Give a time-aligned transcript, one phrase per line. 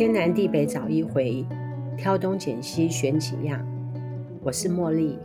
[0.00, 1.44] 天南地北找一回，
[1.98, 3.62] 挑东拣西选几样。
[4.42, 5.18] 我是茉莉，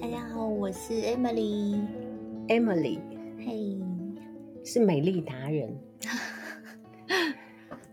[0.00, 1.86] 大家好，我是 Emily。
[2.48, 3.00] Emily，
[3.36, 3.82] 嘿，Hey.
[4.64, 5.78] 是美丽达人，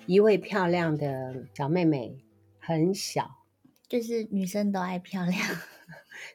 [0.05, 2.15] 一位漂亮的小妹妹，
[2.59, 3.29] 很小，
[3.89, 5.37] 就是女生都爱漂亮。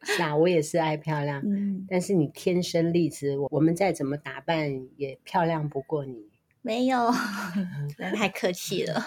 [0.02, 6.29] 是啊，我也是爱漂亮， 嗯，但是你天生丽质，我们再怎么打扮也漂亮不过你。
[6.63, 7.11] 没有，
[8.17, 9.03] 太客气了。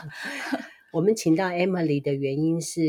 [0.94, 2.82] 我们请到 Emily 的原因是，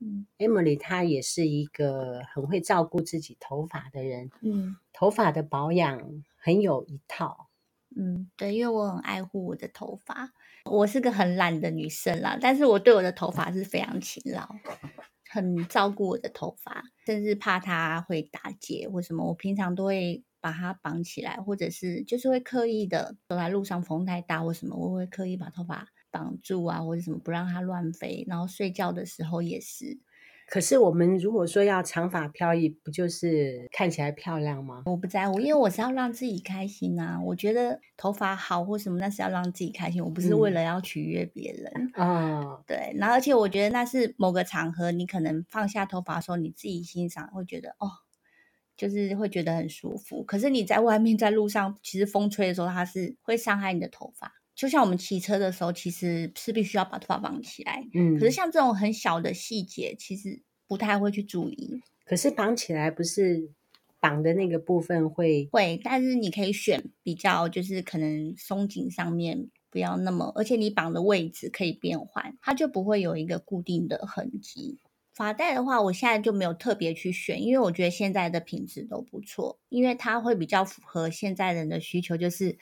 [0.00, 7.48] 嗯，Emily 她也是一个很会照顾自己头发的人，嗯，头发的保养很有一套，
[7.96, 10.32] 嗯，对，因为我很爱护我的头发，
[10.66, 14.48] 我是个很懒的女生啦，但是我对我的头发是非常勤劳，
[15.28, 20.22] 很照顾我的头发，甚至怕它会打结或什么，我平常都会。
[20.40, 28.24] 把它绑起来，或者是就是会刻意的走在路上风太大或什么，我会刻意把头发绑住啊，或者什么不让它乱飞。
[28.28, 29.98] 然后睡觉的时候也是。
[30.50, 34.84] 可是我们如果说要长发飘逸，不就是看起来漂亮吗？
[34.86, 37.20] 我不在乎，因为我是要让自己开心啊。
[37.22, 42.60] 我觉得头发好或什么，那是要让自己开心，我不是为了要取悦别人啊。
[42.66, 47.90] 对，然后而且我觉得那是某个场合，你可能放下头发的时候，你自己欣赏会觉得哦。
[48.78, 54.32] 就是会觉得很舒服，可是你在外面在路上，其实风吹的时候，它是会伤害你的头发。
[54.54, 57.84] 就像我们骑车的时候，其实是必须要把头发绑起来。
[57.92, 61.80] 嗯，可是像这种很小的细节，其实不太会去注意。
[62.04, 63.50] 可是绑起来不是
[64.00, 74.78] 绑的那个部分会会，但是你可以选比较，就是可能松紧上面不要那么，而且你绑的位置可以变换，它就不会有一个固定的痕迹。
[75.18, 82.56] 发带的话，我现在就没有特别去选，因为我觉得现在的品质都不错，因为它会比较符合现在人的需求，就是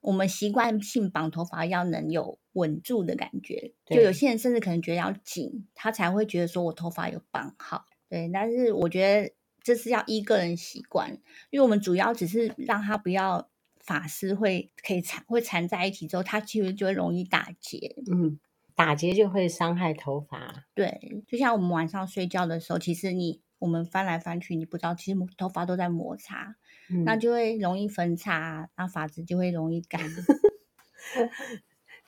[0.00, 7.86] 我们习惯性绑头发要能有稳住的感觉，就有些人甚至可能觉得要紧，他才会觉得说我头发有绑好。
[8.10, 9.32] 对，但是我觉得
[9.62, 11.10] 这是要依个人习惯，
[11.48, 13.48] 因为我们主要只是让它不要
[13.80, 17.96] 发丝会可以缠会缠在一起之后，它其实就会容易打结。
[18.12, 18.38] 嗯。
[18.76, 26.56] 打结就会伤害头发，对，就像我们晚上睡觉的时候，其实你我们翻来翻去，你不知道，其实头发都在摩擦，
[26.90, 30.02] 嗯、那就会容易分叉，那发质就会容易干。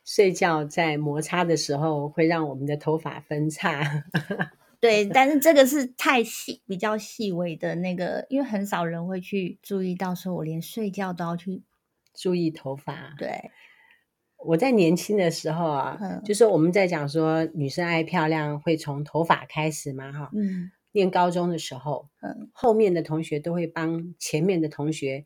[0.04, 4.04] 睡觉在摩擦的时候会让我们的头发分叉，
[4.80, 11.62] 对，但是这个是太细，比较细微的那个，因为很少人会去注意到，说我连睡觉都要去
[12.12, 13.50] 注意头发，对。
[14.44, 25.24] 我在年轻的时候啊，嗯、就是我们在讲说女生爱漂亮会从头发开始嘛，哈，嗯，念高中的时候，嗯，后面的同学都会帮前面的同学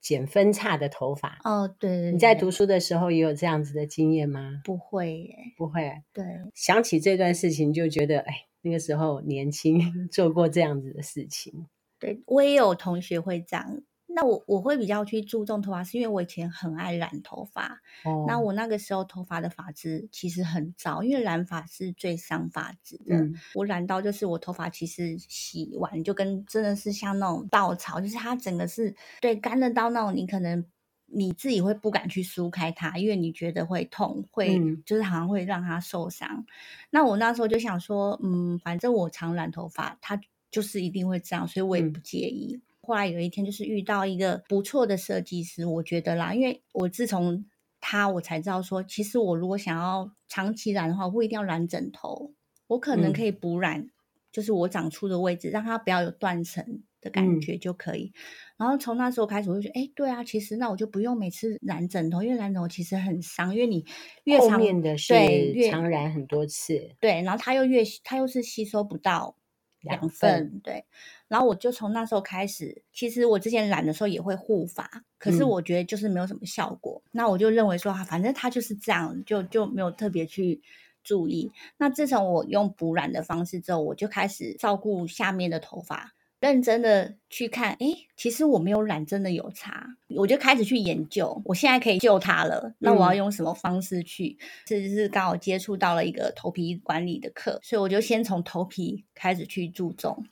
[0.00, 1.38] 剪分叉的头发。
[1.44, 4.60] 哦，对，对，对，你在读书的时候也有这样子的经验吗？
[4.64, 6.02] 不会耶，不会。
[6.12, 6.24] 对，
[6.54, 9.80] 想起这段事情就觉得，哎，那个时候年轻
[10.10, 11.66] 做过这样子的事情。
[11.98, 13.82] 对，我也有同学会这样。
[14.18, 17.78] 那我我会比较去注重头发，是因为我以前很爱染头发。
[18.02, 18.24] 哦。
[18.26, 23.14] 那我那个时候头发的发质其实很糟，因为染发是最伤发质的。
[23.14, 23.34] 嗯。
[23.52, 30.64] 我染到就是我头发其实洗完就跟真的是像那种稻草，就是它整个是对干的到那种，你可能
[31.04, 36.26] 你自己会不敢去梳开它，因为你觉得会痛，会就是好像会让它受伤。
[36.32, 36.46] 嗯。
[36.88, 40.18] 那我那时候就想说，嗯，反正我常染头发，它
[40.50, 42.54] 就是一定会这样，所以我也不介意。
[42.56, 42.62] 嗯。
[42.86, 47.44] 后来有一天，就是遇到一个不错的设计师，我觉得啦，因为我自从
[47.80, 52.32] 他，我才知道说，其实我如果想要长期染的话，我不一定要染枕头，
[52.68, 53.90] 我可能可以补染，嗯、
[54.30, 58.12] 就是我长出的位置，让它不要有断层的感觉就可以。
[58.14, 58.20] 嗯、
[58.58, 63.84] 然后从那时候开始，我就觉得，哎，对啊，其实那我就不用每次染枕头，因为染枕头其实很伤，因为你
[64.24, 69.36] 越长对常染很多次，对，然后它又越它又是吸收不到。
[69.86, 70.84] 养分对，
[71.28, 77.02] 然后我就从那时候开始，其实我之前染的时候也会护发，可是我觉得就是没有什么效果。
[77.06, 80.60] 嗯、那我就认为说，反正它就是这样，就就没有特别去
[81.04, 81.52] 注意。
[81.76, 86.15] 那自从我用补染的方式之后，我就开始照顾下面的头发。
[86.38, 89.86] 认真的去看，哎，其实我没有染，真的有差。
[90.08, 92.74] 我就开始去研究，我现在可以救它了。
[92.78, 94.36] 那我要用什么方式去？
[94.66, 100.26] 这、嗯、是刚好接触到了一个头皮管理的课，所以我就先从头皮开始去注重。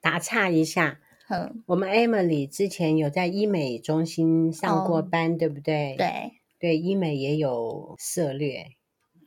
[0.00, 5.94] 打岔一下，嗯，我们 Emily 之前有在医美中心上过班，哦、对不对？
[5.96, 8.77] 对，对，医美也有涉猎。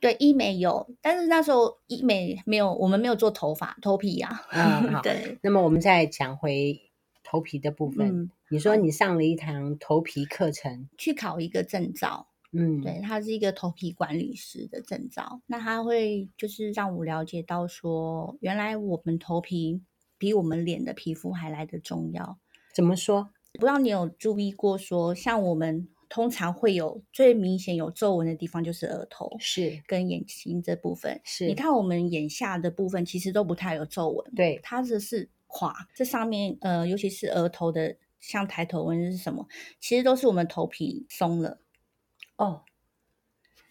[0.01, 4.81] 对，医美有，但是那时候医美没有，我们没有做头发、头皮呀、啊。
[4.81, 5.01] 嗯， 好。
[5.03, 5.38] 对。
[5.44, 6.81] 那么我们再讲回
[7.24, 8.07] 头皮的部分。
[8.07, 12.27] 嗯、你说你上了一堂头皮课程，去考一个证照。
[12.51, 15.39] 嗯，对，它是一个头皮管理师的证照。
[15.45, 19.83] 那它会就是让我了解到说，原来我们头皮
[20.18, 22.39] 比我们脸的皮肤还来得重要。
[22.74, 23.30] 怎么说？
[23.54, 25.88] 不知道你有注意过说，像我们。
[26.11, 31.21] 通常会有最明显有皱纹的地方就是额头，是跟眼睛这部分。
[31.23, 35.73] 是你看我们眼下的部分其实都不太有皱纹，对，它这是垮。
[35.95, 39.47] 这上面呃，尤其是额头的，像抬头纹是什么？
[39.79, 41.61] 其实都是我们头皮松了。
[42.35, 42.65] 哦，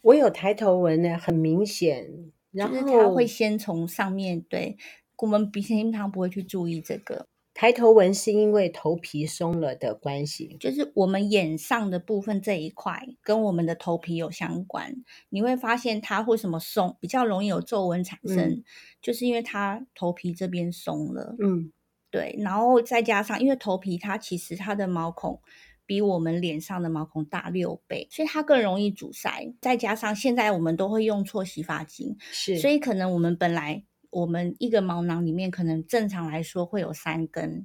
[0.00, 2.32] 我有抬头纹呢，很明显。
[2.52, 4.78] 然后它会先从上面，对，
[5.18, 7.28] 我们平常不会去注意这个。
[7.60, 14.94] 抬头纹是因为头皮松了的关系，就是我们眼上的部分这一块跟我们的头皮有相关。
[15.28, 18.64] 你会发现它为什么松，比较容易有皱纹产生，嗯、
[19.02, 21.36] 就是因为它头皮这边松了。
[21.38, 21.70] 嗯，
[22.10, 22.34] 对。
[22.38, 25.42] 然后再加上，因为头皮它其实它的毛孔
[25.84, 29.52] 比我们脸上的毛孔大六倍，所以它更容易阻塞。
[29.60, 33.84] 再加上现在我们都会用错洗发精，是，所以可能我们本来。
[34.10, 37.64] 我们一个毛囊里面可能正常来说会有三根，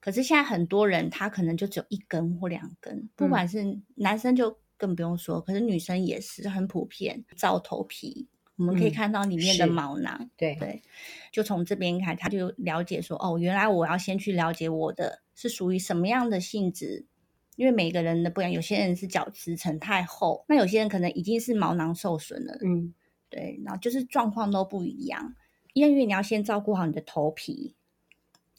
[0.00, 7.24] 可是现在很多人他可能就只有一根或两根，不管是男生就更不用说，可是女生也是很普遍。
[7.36, 10.82] 照头皮，我们可以看到里面的毛囊，嗯、对对，
[11.32, 17.04] 就从这边看，他就了解说，哦，原来我要先去了解我的是属于什么样的性质，
[17.56, 22.94] 因为每个人的不一样，有些人是角质层太厚，那有些人可能已经是毛囊受损了，嗯，
[23.28, 25.34] 对，然后就是状况都不一样。
[25.72, 27.74] 因为你要先照顾好你的头皮，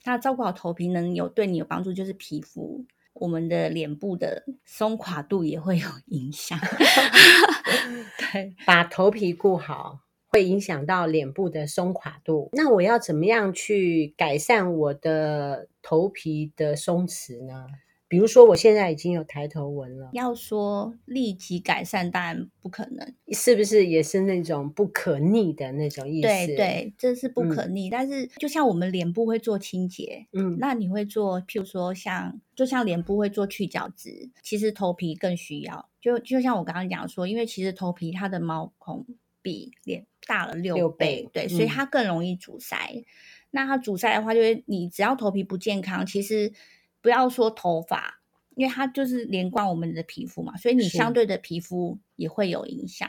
[0.04, 6.60] 那照顾好头皮能有对你有帮助，就是皮肤，我们的脸部的松垮度也会有影响。
[8.18, 10.00] 对，把头皮顾好，
[10.30, 12.50] 会影响到脸部的松垮度。
[12.54, 17.68] 那我要怎么样去改善我的头皮的松弛呢？
[18.14, 23.88] 比如说，我现在已经有抬头纹了，要说立即改善，当然不可能，是不是？
[23.88, 26.28] 也是那种不可逆的那种意思？
[26.28, 27.90] 对对，这是不可逆。
[27.90, 35.90] 嗯、但是，就像我们脸部会做清洁，嗯，那你会做，譬如说像，就像脸部会做去角质，其实头皮更需要。
[36.00, 39.08] 就就像我刚刚讲说，因为其实头皮它的毛孔
[39.42, 42.78] 比脸大了六倍，六倍对，所以它更容易阻塞。
[42.94, 43.06] 嗯、
[43.50, 46.54] 那它阻塞的话，就是你只要头皮不健康，其实。
[47.04, 48.22] 不要说头发，
[48.56, 53.08] 因为它就是连贯我们的皮肤嘛，所以你相对的皮肤也会有影响。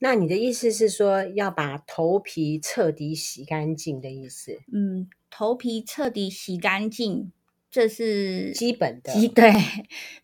[0.00, 4.58] 那你的意思是说要把头皮彻底洗干净的意思？
[4.70, 7.32] 嗯，头皮彻底洗干净。
[7.70, 9.52] 这是基本的，对。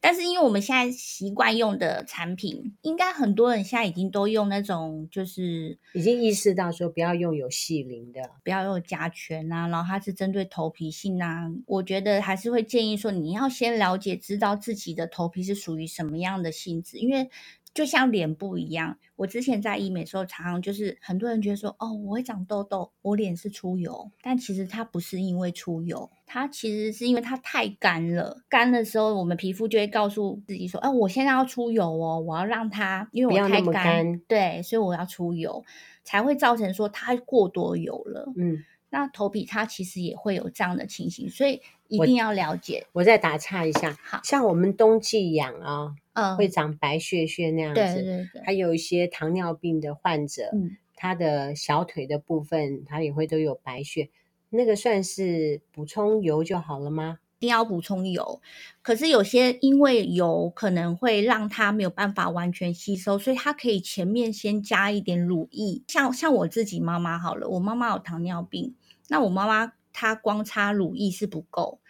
[0.01, 11.51] 但是因为我们现在习惯用的产品，应该很多人现在已经都用那种，就是已经意识到说不要用有细鳞的，不要用甲醛啊，然后它是针对头皮性啊。
[11.67, 17.29] 我觉得还是会建议说，你要先了解，知道自己的头皮是属于什么样的性质，因为。
[17.75, 28.43] 就像脸部一样，我之前在医美的时候，常常就是很多人觉得说，哦，我会长痘痘，我脸是出油，但其实它不是因为出油，它其实是因为它太干了。
[28.49, 35.65] 干的时候，我们皮肤就会告诉自己说，哦，我现在要出油哦，我要让它，因为我太干，对，所以我要出油，
[36.05, 38.31] 才会造成说它过多油了。
[38.37, 38.63] 嗯，
[38.93, 42.87] 那头皮它其实也会有这样的情形，所以一定要了解。
[42.93, 45.95] 我，我再打岔一下，好像我们冬季痒啊。
[46.13, 47.81] 嗯，会长白屑屑那样子。
[47.81, 54.11] 对对对，还有一些糖尿病的患者，嗯，他的小腿的部分，他也会都有白屑。
[54.51, 57.21] 那个算是补充油就好了吗？
[57.39, 58.43] 一定要补充油。
[58.83, 65.83] 可是有些因为油可能会让它没有办法完全吸收，所以它可以前面先加一点乳液。
[65.89, 68.75] 像像我自己妈妈好了，我妈妈有糖尿病，
[69.13, 71.81] 那我妈妈她光擦乳液是不够，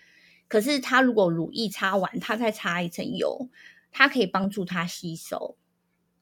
[0.48, 3.48] 可是她如果乳液擦完，她再擦一层油。
[3.94, 5.56] 它可以帮助她吸收。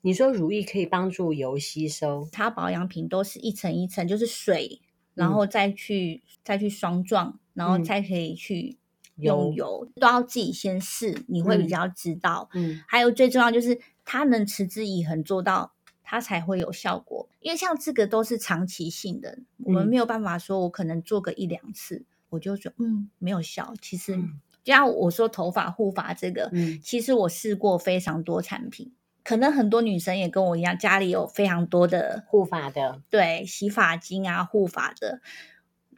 [0.01, 2.29] 你说乳液可以帮助油吸收？
[2.33, 4.83] 它保养品都是一层一层，就是水，
[5.15, 8.77] 然后再去、嗯、再去霜状，然后再可以去
[9.15, 12.51] 用油，嗯、都要自己先试，你会比较知道。
[12.55, 15.73] 嗯，还有最重要就是它能持之以恒做到，
[16.11, 17.29] 它才会有效果。
[17.39, 23.73] 因为像这个都是长期性的，嗯、我们没有办法说我可能做个一两次，我就说嗯没有效。
[23.81, 24.17] 其实。
[24.17, 28.93] 嗯就像我说头发护发这个，嗯，其实我试过非常多产品，
[29.25, 35.23] 可能很多女生也跟我一样，家里有非常多的护发的，对，洗发精啊，护发的，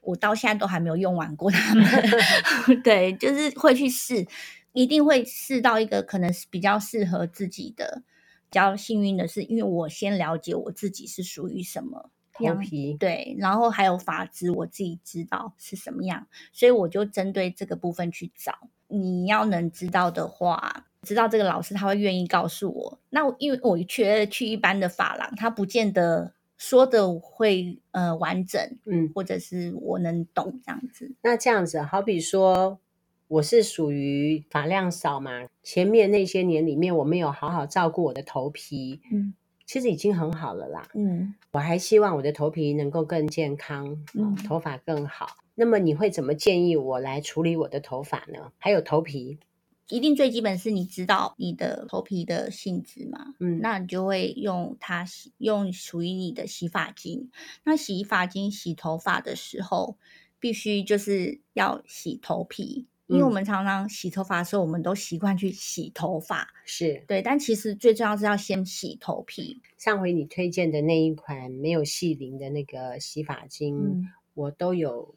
[0.03, 1.85] 我到现在都还没有用完过它们。
[2.85, 4.29] 对，就是会去试，
[4.73, 8.05] 一定会试到一个可能是比较适合自己的。
[8.53, 12.11] 比较幸运的是，因为我先了解我自己是属于什么。
[12.35, 18.55] 头皮对，然后还有发质，我自己知道是什么样，所以我就针对这个部分去找。
[18.89, 22.99] 你要能知道的话，知道这个老师他会愿意告诉我。
[23.11, 31.15] 那因为我觉得去一般的发廊，他不见得说的会呃完整，嗯，或者是我能懂这样子。
[31.23, 32.81] 那这样子，好比说
[33.33, 39.35] 我是属于发量少嘛，前面那些年里面我没有好好照顾我的头皮，嗯。
[39.65, 45.29] 其实已经很好了啦，嗯，我还希望我的头皮能够更健康，嗯，头发更好。
[45.55, 48.53] 那么你会怎么建议我来处理我的头发呢？
[48.59, 49.39] 还有头皮，
[49.89, 57.31] 一定最基本是你知道你的头皮的性质嘛，嗯，那你就会用它洗，用属于你的洗发精。
[57.65, 59.97] 那洗发精洗头发的时候，
[60.39, 62.89] 必须就是要洗头皮。
[63.13, 69.61] 因为我们常常洗头发的时候，我们都习惯去洗头发，是对，但其实最重要是要先洗头皮。
[69.79, 75.15] 上回你推荐的那一款没有细鳞的那个洗发精，嗯、我都有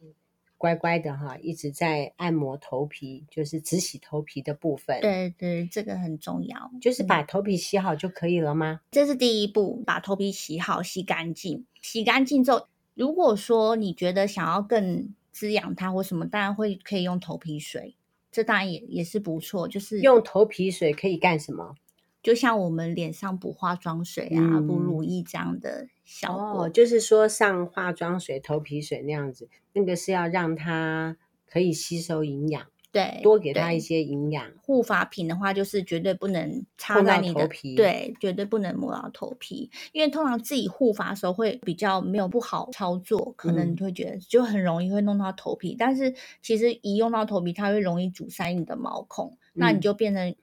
[0.57, 4.99] 乖乖的哈，一直在按摩头皮，就是只洗头皮的部分。
[5.01, 8.81] 对对，这个很重要，就是把头皮洗好就可以了吗？
[8.89, 11.65] 这是第一步，把头皮洗好、洗干净。
[11.81, 17.97] 洗干净之后，如果说你觉得想要更滋养它或什么，当然会可以用头皮水，
[18.31, 19.67] 这当然也也是不错。
[19.67, 21.75] 就是用头皮水可以干什么？
[22.23, 26.63] 就像我们脸上补化妆水啊、补、嗯、乳液这样的效果。
[26.63, 32.65] 哦，就是说上化妆水、头皮水那样子，那个是要让它可以吸收营养。
[32.95, 34.49] 对，多给他一些营养。
[34.61, 45.73] 护发品的话，就是绝对不能擦在你的头皮，对，绝对不能摸到头皮，因为通常自己护发的时候会比较没有不好操作，可能你会觉得就很容易会弄到头皮。
[45.73, 50.33] 嗯、但是其实一用到头皮，它会容易阻塞你的毛孔，嗯、那你就变成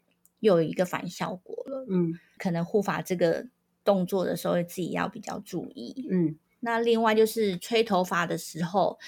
[0.41, 1.87] 又有一个反效果了。
[1.89, 3.47] 嗯，可能护发这个
[3.83, 6.07] 动作的时候，自己要比较注意。
[6.11, 8.99] 嗯，那另外就是吹头发的时候。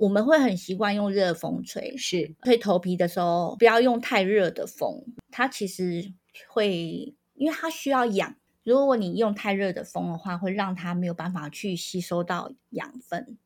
[0.00, 6.14] 我们会很习惯用热风吹，是吹头皮的时候不要用太热的风，它其实
[6.48, 8.34] 会，因为它需要氧。
[8.64, 13.36] 如果你用太热的风的话，会让它没有办法去吸收到养分。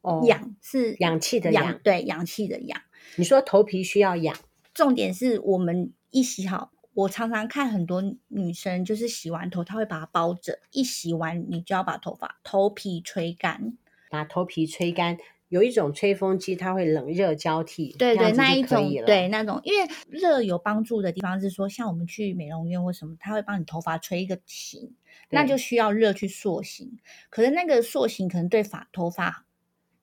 [0.00, 2.80] 哦，氧是氧气的氧，对，氧气的氧。
[3.16, 4.34] 你说头皮需要氧，
[4.72, 13.76] 重点是我们一洗好，我常常看很多女生就是洗完头，她会把它包着，一洗完你就要把头发头皮吹干，
[14.08, 15.18] 把头皮吹干。
[15.52, 24.94] 有一种吹风机，它会冷热交替，对对，那一种对那种，因为热有帮助的地方是说，像我们去美容院或什么，它会帮你头发吹一个型，
[25.28, 26.98] 那就需要热去塑形。
[27.28, 29.44] 可是那个塑形可能对发头发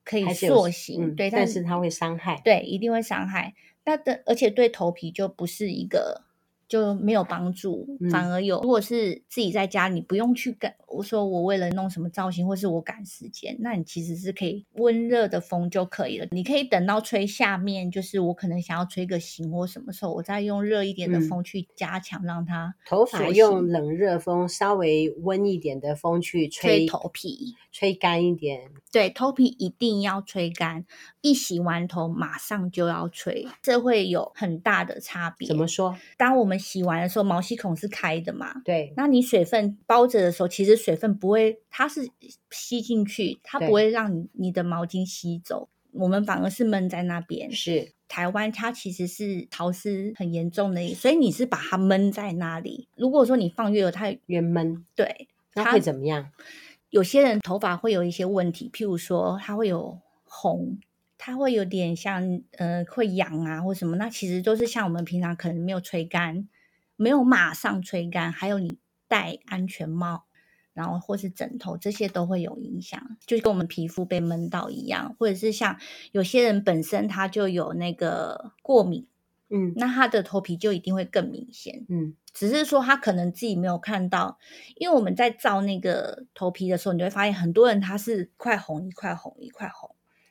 [0.04, 3.54] 可以塑形，嗯、对，但是，但是它会伤害，对，一定会伤害。
[3.84, 6.29] 那的而且对头皮就不是一个。
[6.70, 8.60] 就没有帮助，反而有。
[8.60, 10.72] 嗯、如果是自己在家，你不用去赶。
[10.86, 16.26] 我说我为了弄什么造型，或是我赶时间，那你其实是可以温热的风就可以了。
[16.30, 28.70] 你可以等到吹下面，就是我可能想要吹个型或什么时候，我再用热一点的风去加强，让它、嗯、头发用冷热风稍微温一点的风去吹，吹头皮，吹干一点。
[28.92, 30.84] 对，头皮一定要吹干，
[31.20, 35.48] 一洗完头马上就要吹，这会有很大的差别。
[35.48, 35.96] 怎么说？
[36.16, 38.60] 当我们洗完的时候，毛细孔是开的嘛？
[38.64, 38.92] 对。
[38.96, 42.08] 那你水分包着的时候，其实水分不会，它是
[42.50, 45.68] 吸进去，它不会让你你的毛巾吸走。
[45.92, 47.50] 我们反而是闷在那边。
[47.50, 47.92] 是。
[48.06, 52.88] 台湾它其实是潮湿很严重的，所以你是把它闷在那里。
[52.96, 54.84] 如果说你放越久，它越闷。
[54.94, 55.28] 对。
[55.52, 56.30] 它会怎么样？
[56.90, 60.78] 有些人头发会有一些问题，譬如说它会有红。
[61.22, 66.48] 它会有点像呃会痒啊或什么，那其实都是像我们平常可能没有吹干，
[66.96, 70.24] 没有马上吹干，还有你戴安全帽，
[70.72, 75.78] 然后或是枕头这些都会有影响，就跟我们皮肤被闷到一样，或者是像
[76.12, 79.06] 有些人本身他就有那个过敏，
[79.50, 84.38] 嗯，那他的头皮就一定会更明显，嗯，只是说他可能自己没有看到，
[84.76, 89.89] 因为我们在照那个头皮的时候，你就会发现很多人他是一块红一块红一块红。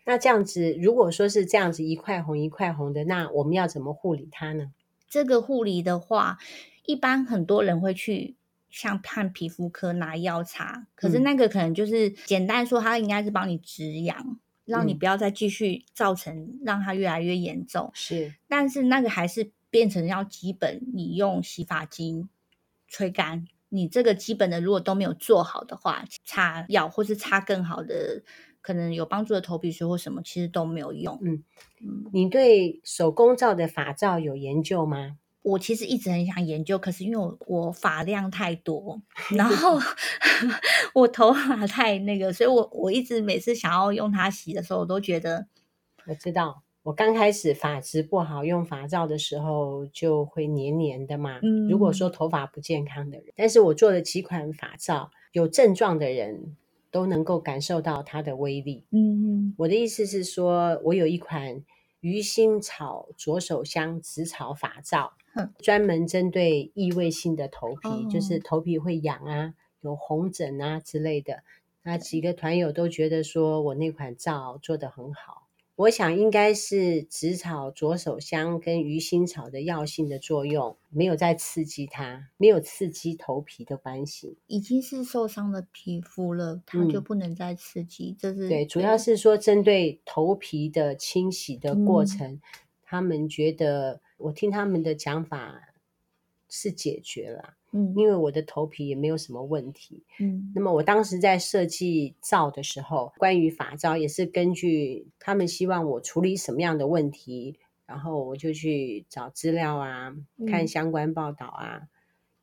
[0.09, 4.71] 那这样子，如果说是这样子一块红一块红的，那我们要怎么护理它呢？
[5.07, 6.39] 这个护理的话，
[6.83, 8.35] 一般很多人会去
[8.71, 17.91] 像看皮肤科拿药擦，可是那个可能就是简单说，它应该是帮你止痒，嗯、让你不要再继续造成让它越来越严重。
[17.93, 22.27] 是，但是那个还是变成要基本，你用洗发精
[22.87, 28.23] 吹干，你这个基本的如果都没有做好的话，擦药或是擦更好的。
[28.61, 31.19] 可能有帮助的头皮水或什么，其实都没有用。
[31.21, 31.43] 嗯，
[32.11, 35.17] 你对手工皂的发皂有研究吗？
[35.41, 39.01] 我其实一直很想研究，可是因为我我发量太多，
[39.31, 39.79] 然后
[40.93, 45.47] 我头发太那个，所以我我一直每次想要用它洗的时候，我都觉得
[46.05, 51.39] 我知道我刚开始发质不好用发皂的时候，就会黏黏的嘛。
[51.41, 56.57] 嗯，如果说头发不健康的人，但是我做了几款发皂，有症状的人
[56.91, 58.85] 都能够感受到它的威力。
[58.91, 61.63] 嗯，我的意思是说，我有一款
[61.99, 71.43] 鱼腥草左手香紫草法皂，嗯，专门针对异味性的头皮，哦，就是头皮会痒啊、有红疹啊之类的。
[71.83, 75.48] 那几个团友都觉得说我那款皂做得很好。
[75.79, 84.37] 我想应该是紫草左手香跟鱼腥草的药性的作用，没有再刺激它，没有刺激头皮的关系。
[84.47, 88.13] 已经是受伤的皮肤了，它就不能再刺激。
[88.19, 92.41] 这是对，主要是说针对头皮的清洗的过程，嗯、
[92.83, 95.61] 他们觉得我听他们的讲法
[96.49, 97.53] 是解决了。
[97.71, 100.03] 嗯，因为我的头皮也没有什么问题。
[100.19, 110.15] 嗯，那么我当时在设计皂的时候，关于发皂也是根据他们希望我处理什么样的问题，然后我就去找资料啊，
[110.47, 111.87] 看相关报道啊，嗯、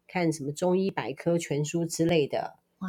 [0.06, 2.56] 看什么中医百科全书之类的。
[2.78, 2.88] 哇，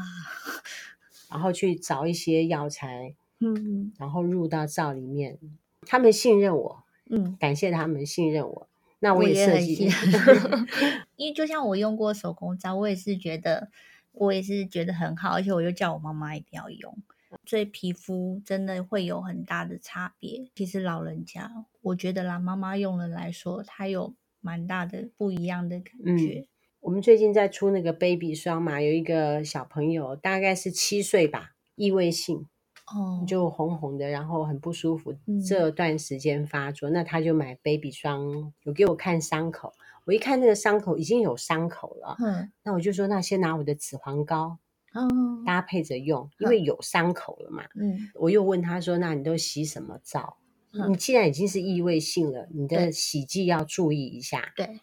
[1.31, 5.39] 然后去找一些药材，嗯，然后入到皂里面。
[5.85, 8.67] 他们信任我，嗯，感谢他们信任我。
[8.99, 9.89] 那我也设计，
[11.17, 13.69] 因为就像我用过手工皂，我也是觉得，
[14.11, 16.97] 我也是觉得很好，而且我又叫我妈妈一定要用，
[17.45, 20.47] 所以皮肤真的会有很大的差别。
[20.55, 21.51] 其实老人家，
[21.81, 26.39] 我觉得啦，妈妈用了来说，它有蛮大的不一样的感觉。
[26.39, 26.47] 嗯，
[26.79, 32.47] 我们最近在出那个 baby 霜嘛，有一个小朋友大概是七岁吧，异味性。
[32.87, 35.13] 哦，就红红的，然后很不舒服。
[35.25, 39.73] 嗯、这段时间发作，那他就买 baby 霜，有给我看伤口。
[40.05, 44.57] 我一看那个伤口已经有伤口了，嗯，那我就说，那先拿我的紫黄膏，
[44.93, 47.65] 嗯，搭配着用，因为有伤口了嘛。
[47.75, 50.37] 嗯，我又问他说，那你都洗什么皂？
[50.71, 54.53] 嗯、你既然已经是异味性了，你的洗剂要注意一下。
[54.55, 54.79] 对，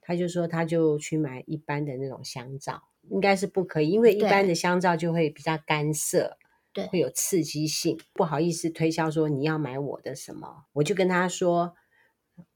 [0.00, 6.36] 他就说，他就去买一般的那种香皂，应该是不可以，因为一般的香皂就会比较干涩。
[6.78, 11.74] 对，会有刺激性，不好意思推销说你要买我的什么，我就跟他说，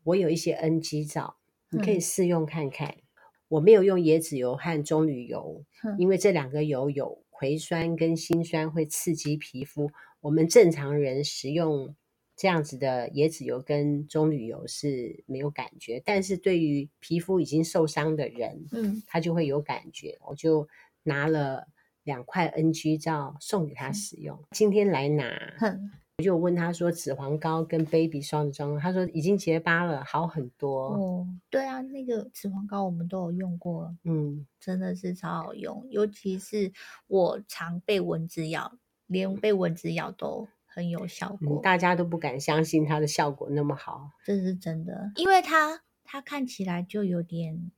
[0.05, 1.39] 我有一些 NG 皂，
[1.71, 2.89] 你可以试用看看。
[2.89, 3.03] 嗯、
[3.49, 9.91] 我没有用椰子油和棕榈油，嗯、因为这两个油有葵酸跟辛酸，会刺激皮肤。
[10.21, 11.97] 我们正常人使用
[12.37, 20.17] 这样子的椰子油跟棕榈油是没有感觉，但是对于皮肤已经受伤的人，嗯，他就会有感觉。
[20.29, 20.69] 我就
[21.03, 21.67] 拿了。
[22.05, 24.37] 两块 NG 皂送给他使用。
[24.37, 25.25] 嗯、今天来拿，
[25.61, 35.87] 嗯、我就问他说：“紫黄膏跟 Baby 霜的妆，他说已经结疤了，好很多。”哦，对啊，那个紫黄膏我们都有用过，嗯，真的是超好用。
[35.91, 36.73] 尤其是
[37.07, 38.73] 我常被蚊子咬，
[39.07, 41.61] 连被蚊子咬都很有效果。
[41.61, 47.71] 嗯、大家都不敢相信它的效果那么好，这是真的，因为它它看起来就有点。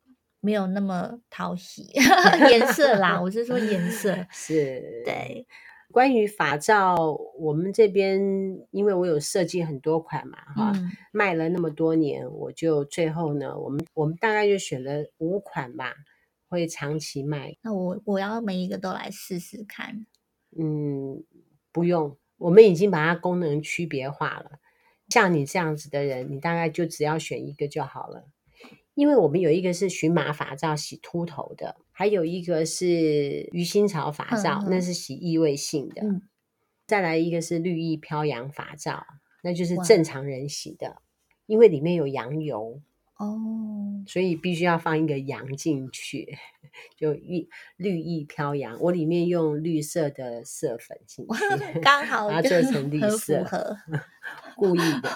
[0.44, 1.90] 没有那么讨喜
[2.50, 5.02] 颜色啦，我是说颜色 是。
[5.02, 5.46] 对，
[5.90, 8.20] 关于法照，我们这边
[8.70, 15.94] 因为我有设计很多款嘛，哈、嗯，卖了那么多年，我就最后呢，我们我们大概就选了五款吧，
[16.46, 17.56] 会长期卖。
[17.62, 20.04] 那我我要每一个都来试试看。
[20.58, 21.24] 嗯，
[21.72, 24.60] 不用，我们已经把它功能区别化了。
[25.08, 28.26] 像你这样子的人，你大概就只要选一个就好了。
[28.94, 36.02] 因为我们有一个是荨麻发皂洗秃头的，还有一个是鱼腥草发皂，嗯、那是洗异味性的。
[36.02, 36.22] 嗯、
[36.86, 39.04] 再来一个是绿意飘扬发皂，
[39.42, 40.98] 那就是正常人洗的，
[41.46, 42.80] 因为里面有羊油
[43.16, 46.36] 哦，所以必须要放一个羊进去，
[46.96, 48.80] 就绿绿意飘扬。
[48.80, 53.44] 我里面用绿色的色粉进去，刚好把它做成绿色，
[54.56, 55.10] 故意的。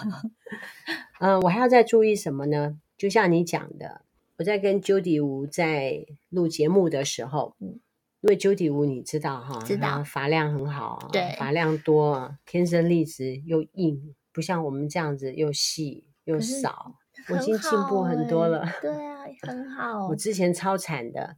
[1.21, 2.81] 嗯、 呃，我还要再注意什么呢？
[2.99, 4.03] 就像你讲的，
[4.39, 7.79] 我在跟 Judy 吴在录节目的时候，嗯，
[8.23, 16.97] 因为 Judy 吴你知道哈，知道发量很好，对，发量多，天生丽质又硬，不像我们这样子又细又少，
[17.29, 20.09] 我已经进步很多了，对啊，很 好。
[20.09, 21.37] 我之前超惨的，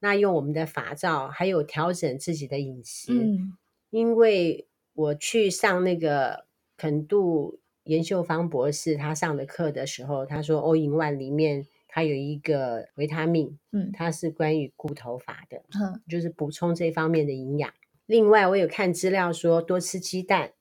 [0.00, 3.58] 那用我们的发皂，还有调整自己的饮食，嗯，
[3.90, 6.46] 因为我去上那个
[6.78, 7.58] 肯度。
[7.84, 17.70] 颜秀芳博士他上的课的时候，他说欧银万里面它有一个维他命，嗯，它是关于固头发的，嗯，就是补充这方面的营养。
[18.06, 20.52] 另外，我有看资料说多吃鸡蛋，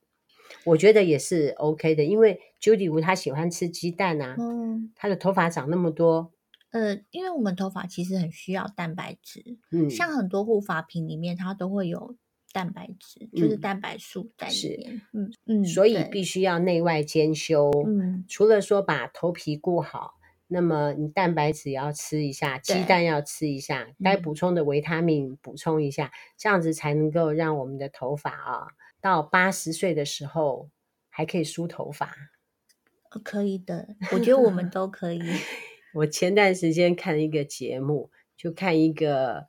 [0.65, 6.31] 我觉得也是 OK 的，因为 Judy 吴他喜欢吃鸡蛋啊，嗯，他的头发长那么多，
[6.71, 12.15] 呃，因为我们头发其实很需要蛋白质，嗯，像很多护发品里面它都会有
[12.53, 15.01] 蛋白质，嗯、就是蛋白素在里面。
[15.13, 17.71] 嗯嗯，所以必须要内外兼修。
[17.85, 20.15] 嗯，除了说把头皮顾好，
[20.47, 28.67] 那么你蛋白质也要吃一下，鸡蛋要吃一下，该补充的维他命补充一下，嗯、这样子才能够让我们的头发啊，
[28.99, 30.69] 到八十岁的时候
[31.09, 32.13] 还可以梳头发。
[33.23, 35.21] 可以的，我觉得我们都可以。
[35.95, 39.47] 我前段时间看一个节目，就看一个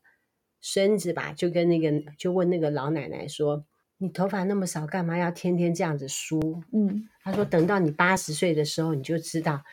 [0.62, 3.66] 孙子吧，就跟那个就问那个老奶奶说
[3.98, 9.64] ：“你头发那么少，干嘛要天天这样子梳？”嗯，他说：“等到你八十岁的时候，你就知道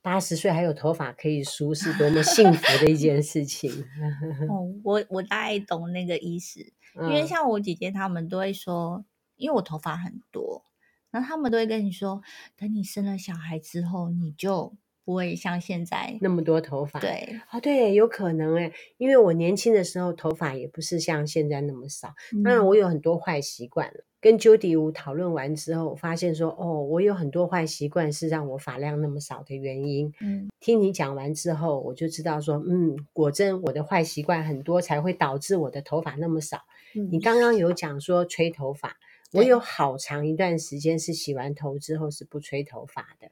[0.00, 3.70] 八十岁还有头发可以梳是多么幸福的一件事情。
[4.48, 6.60] ”哦，我我大概懂那个意思，
[6.96, 9.04] 因为像我姐姐他们都会说，
[9.36, 10.64] 因为我头发很多。
[11.10, 12.22] 然后他们都会跟你说，
[12.56, 17.00] 等你生了小孩之后，你就不会像现在那么多头发。
[17.00, 22.14] 对，哦，对，有可能哎，因为我年轻的时候头发也不是像现在那么少。
[22.44, 24.00] 当然，我有很多坏习惯了。
[24.00, 30.12] 嗯、跟 Judy 吴讨论完之后，发现说，哦，我有很多坏习惯是让我发量那么少的原因。
[30.20, 36.58] 嗯，听你讲完之后，我就知道说，嗯，果真我的坏习惯很多，才会导致我的头发那么少。
[36.94, 38.96] 嗯，你刚刚有讲说吹头发。
[39.32, 43.30] 我有好长一段时间是洗完头之后是不吹头发的，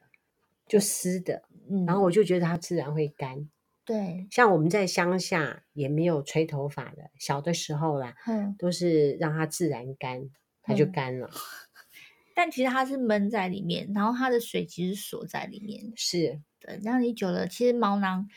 [0.71, 3.51] 就湿的，嗯，然后我就觉得它自然会干。
[3.85, 10.31] 对，像我们在乡下也没有吹头发的，小的时候啦，嗯，都是让它自然干，
[10.63, 11.27] 它就干了。
[11.27, 11.33] 嗯，
[12.37, 15.93] 但其实它是闷在里面，然后它的水其实锁在里面。
[15.97, 18.29] 是的，那你久了，其实毛囊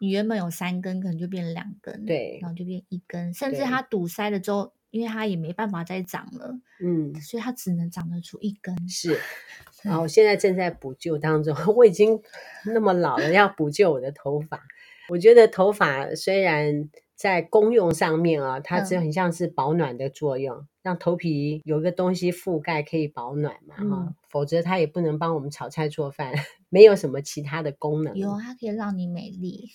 [0.00, 4.72] 你原本有三根，可能就变成两根，对，然后就变一根，甚至它堵塞了之后。
[4.90, 8.88] 因为它也没办法再长了，嗯，所以它只能长得出一根。
[8.88, 9.20] 是，
[9.82, 11.54] 然后我现在正在补救当中。
[11.76, 12.20] 我已经
[12.64, 14.62] 那么老了，要补救我的头发。
[15.08, 20.56] 我觉得头发虽然在功用上面啊，它只有很像是保暖的作用。
[20.56, 23.74] 嗯让头皮有一个东西覆盖，可以保暖嘛？
[23.74, 26.32] 哈、嗯，否则它也不能帮我们炒菜做饭，
[26.70, 28.14] 没有什么其他的功能。
[28.14, 29.70] 有，它可以让你美丽。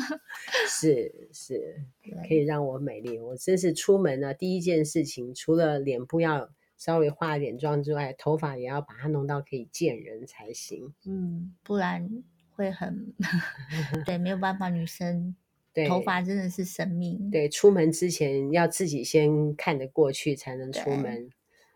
[0.68, 1.80] 是是，
[2.28, 3.18] 可以让我美丽。
[3.18, 6.50] 我真是出门呢，第一件事情，除了脸部要
[6.84, 10.92] 稍微化点妆之外，头发也要把它弄到可以见人才行。
[11.04, 12.24] 嗯，不然
[12.56, 13.14] 会很
[14.04, 15.36] 对，没有办法，女生。
[15.72, 17.30] 对，头发真的是生命。
[17.30, 21.30] 对，出门之前要自己先看得过去，才能出门。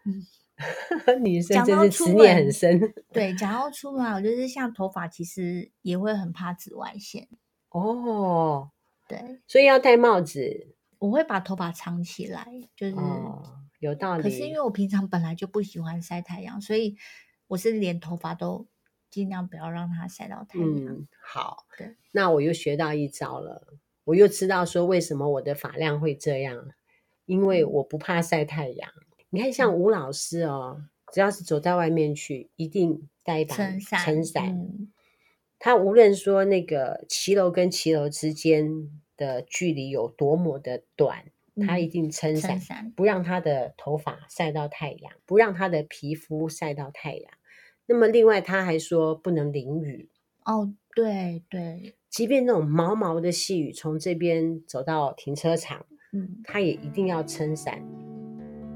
[0.04, 0.26] 嗯，
[1.22, 2.92] 女生真是执念很深。
[3.12, 7.28] 对，讲到出门，我觉得像头发，其实也会很怕紫外线。
[7.68, 8.72] 哦，
[9.06, 10.74] 对，所以要戴帽子。
[10.98, 13.42] 我会把头发藏起来，就是、哦、
[13.78, 14.22] 有道理。
[14.22, 16.96] 可是因为我平常本来就不喜欢晒太阳，所以
[17.48, 18.66] 我是连头发都
[19.10, 20.68] 尽量不要让它晒到太阳。
[20.68, 23.66] 嗯，好，对，那我又学到一招了。
[24.04, 26.68] 我又知道说为什么我的发量会这样，
[27.24, 28.90] 因为我不怕晒太阳。
[29.30, 34.00] 你看，像吴老师哦，只要是走在外面去，一定带一把撑伞。
[34.04, 34.48] 撑伞。
[34.48, 34.92] 嗯。
[35.58, 41.24] 他无论说那个骑楼跟骑楼之间的距离有多么的短，
[41.66, 47.32] 他一定撑伞，嗯，不让他的头发晒到太阳，不让他的皮肤晒到太阳。
[47.86, 50.10] 那么另外他还说不能淋雨。
[50.44, 51.94] 哦，对对。
[52.10, 57.82] 即便那种毛毛的细雨从这边走到停车场，嗯，他也一定要撑伞，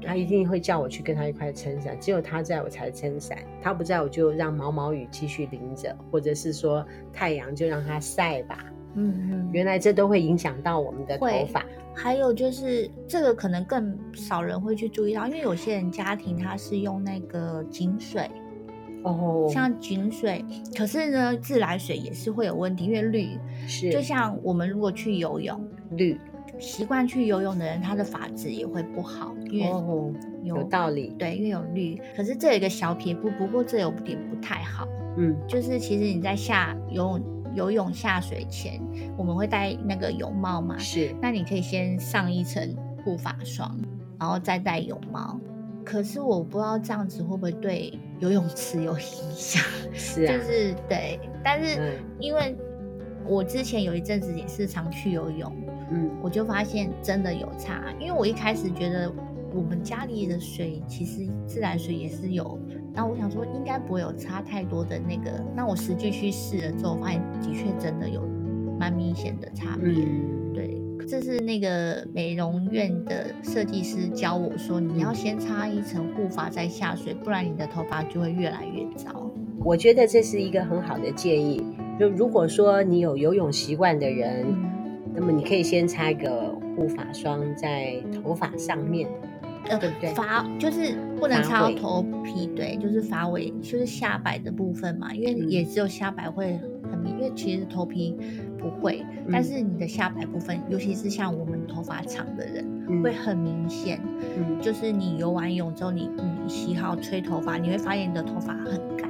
[0.05, 1.99] 他一定会叫我去跟他一块撑伞。
[1.99, 8.65] 只有他在我才撑伞，他不在我就让毛毛雨继续淋着，或者是说太阳就让它晒吧。
[8.95, 11.65] 嗯嗯，原来这都会影响到我们的头发。
[11.93, 18.29] 还有就是这个可能更少人会去注意到，因为有些人家庭他是用那个井水。
[19.03, 20.45] 哦，像井水，
[20.77, 25.59] 可是呢，自来水也是会有问题，因为氯是，就像我们如果去游泳，
[25.97, 26.19] 氯
[26.59, 31.99] 习惯去游泳的人，他的发质也会不好，因为有，哦，有道理，对，因为有氯。
[32.15, 38.81] 可是这有一个小撇步，不过这有点不太好，嗯，就是其实你在下游泳游泳下水前，
[39.17, 43.77] 我们会戴那个泳帽嘛，是，那你可以先上一层护发霜，
[44.19, 45.39] 然后再戴泳帽。
[45.83, 52.55] 可是我不知道这样子会不会对游泳池有影响， 是啊，就是对，但是因为
[53.25, 55.51] 我之前有一阵子也是常去游泳，
[55.89, 59.11] 嗯，我就发现真的有差，因为我一开始觉得
[59.53, 62.59] 我们家里的水其实自来水也是有，
[62.93, 68.21] 然后我想说应该不会有差太多的那个，那我实际去试了之后，发现的确真的有
[68.79, 70.77] 蛮明显的差别，嗯，对。
[71.07, 79.29] 这是那个美容院的设计师教我说，你要先擦一层护发再下水，不然你的头发就会越来越糟。
[79.63, 81.61] 我觉得这是一个很好的建议。
[81.99, 89.09] 就如果说你有游泳习惯的人，嗯、那么你可以先擦一个护发霜在头发上面，
[89.69, 90.13] 呃，对不对？
[90.13, 98.15] 发就是不能擦到头皮，对，就是发尾，就是下摆的部分嘛，因为也只有下摆会很明，因为其实头皮
[98.57, 102.65] 不会，但是你的下摆部分，尤其是像我们头发长的人，
[103.03, 104.01] 会很明显。
[104.37, 106.09] 嗯，就是你游完泳之后，你
[106.43, 109.09] 你洗好吹头发，你会发现你的头发很干。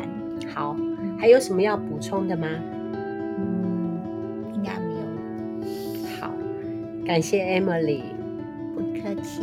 [0.53, 0.75] 好，
[1.17, 2.47] 还有什么要补充的吗？
[2.93, 3.99] 嗯，
[4.53, 5.01] 应该没有。
[6.19, 6.31] 好，
[7.05, 8.01] 感谢 Emily。
[8.73, 9.41] 不客气。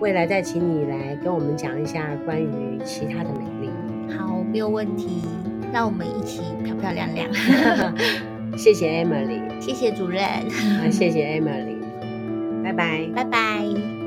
[0.00, 3.70] 未来再请你来跟我们讲一下关于其他的美丽。
[4.16, 5.22] 好，没有问题。
[5.72, 7.28] 让我们一起漂漂亮亮。
[8.56, 10.22] 谢谢 Emily，谢谢主任。
[10.90, 11.76] 谢谢 Emily。
[12.64, 13.97] 拜拜，拜拜。